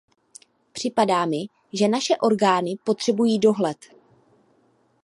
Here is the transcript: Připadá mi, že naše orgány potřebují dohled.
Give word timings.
Připadá 0.71 1.25
mi, 1.25 1.41
že 1.73 1.87
naše 1.87 2.13
orgány 2.17 2.75
potřebují 2.83 3.39
dohled. 3.39 3.77